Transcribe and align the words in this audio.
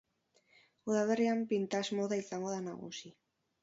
Udaberrian 0.93 1.45
vintage 1.53 1.95
moda 2.01 2.21
izango 2.25 2.53
da 2.59 2.61
nagusi. 2.69 3.19